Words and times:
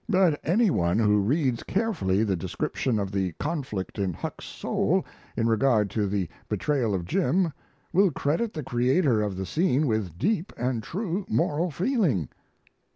But 0.09 0.39
any 0.43 0.71
one 0.71 0.97
who 0.97 1.19
reads 1.19 1.61
carefully 1.61 2.23
the 2.23 2.35
description 2.35 2.97
of 2.97 3.11
the 3.11 3.33
conflict 3.33 3.99
in 3.99 4.13
Huck's 4.13 4.45
soul, 4.47 5.05
in 5.37 5.47
regard 5.47 5.91
to 5.91 6.07
the 6.07 6.27
betrayal 6.49 6.95
of 6.95 7.05
Jim, 7.05 7.53
will 7.93 8.09
credit 8.09 8.53
the 8.55 8.63
creator 8.63 9.21
of 9.21 9.37
the 9.37 9.45
scene 9.45 9.85
with 9.85 10.17
deep 10.17 10.51
and 10.57 10.81
true 10.81 11.23
moral 11.29 11.69
feeling. 11.69 12.29